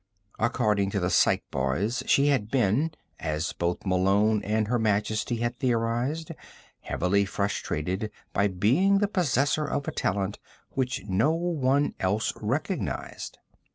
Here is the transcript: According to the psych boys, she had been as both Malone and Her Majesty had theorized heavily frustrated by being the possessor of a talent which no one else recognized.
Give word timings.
According 0.39 0.89
to 0.91 0.99
the 0.99 1.11
psych 1.11 1.43
boys, 1.51 2.01
she 2.07 2.29
had 2.29 2.49
been 2.49 2.89
as 3.19 3.53
both 3.53 3.85
Malone 3.85 4.41
and 4.43 4.67
Her 4.67 4.79
Majesty 4.79 5.35
had 5.35 5.59
theorized 5.59 6.31
heavily 6.79 7.23
frustrated 7.23 8.09
by 8.33 8.47
being 8.47 8.97
the 8.97 9.07
possessor 9.07 9.65
of 9.67 9.87
a 9.87 9.91
talent 9.91 10.39
which 10.71 11.03
no 11.05 11.29
one 11.33 11.93
else 11.99 12.33
recognized. 12.41 13.37